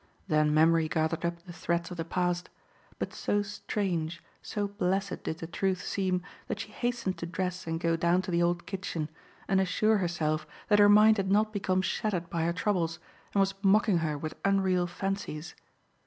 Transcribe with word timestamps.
Then 0.27 0.51
memory 0.51 0.87
gathered 0.87 1.23
up 1.25 1.43
the 1.45 1.53
threads 1.53 1.91
of 1.91 1.97
the 1.97 2.03
past; 2.03 2.49
but 2.97 3.13
so 3.13 3.43
strange, 3.43 4.23
so 4.41 4.67
blessed 4.67 5.21
did 5.23 5.37
the 5.37 5.45
truth 5.45 5.83
seem 5.83 6.23
that 6.47 6.59
she 6.59 6.71
hastened 6.71 7.19
to 7.19 7.27
dress 7.27 7.67
and 7.67 7.79
go 7.79 7.95
down 7.95 8.23
to 8.23 8.31
the 8.31 8.41
old 8.41 8.65
kitchen 8.65 9.11
and 9.47 9.61
assure 9.61 9.97
herself 9.97 10.47
that 10.69 10.79
her 10.79 10.89
mind 10.89 11.17
had 11.17 11.29
not 11.29 11.53
become 11.53 11.83
shattered 11.83 12.31
by 12.31 12.45
her 12.45 12.51
troubles 12.53 12.97
and 13.35 13.41
was 13.41 13.53
mocking 13.61 13.99
her 13.99 14.17
with 14.17 14.33
unreal 14.43 14.87
fancies. 14.87 15.53